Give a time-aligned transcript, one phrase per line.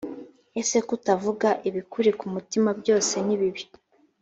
[0.61, 3.63] ese kutavuga ibikuri ku mutima byose ni bibi?